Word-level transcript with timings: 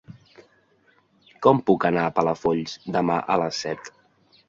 Com 1.47 1.61
puc 1.69 1.87
anar 1.91 2.07
a 2.07 2.17
Palafolls 2.19 2.77
demà 2.99 3.23
a 3.37 3.41
les 3.47 3.65
set? 3.67 3.97